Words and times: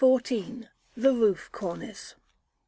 THE 0.95 1.13
ROOF 1.13 1.51
CORNICE. 1.51 2.15